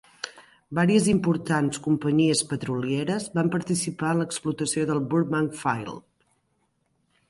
Varies 0.79 1.09
importants 1.11 1.81
companyies 1.89 2.41
petrolieres 2.55 3.29
van 3.37 3.53
participar 3.59 4.17
en 4.17 4.23
la 4.25 4.29
explotació 4.31 4.91
del 4.93 5.07
"Burbank 5.15 5.59
Field". 5.65 6.05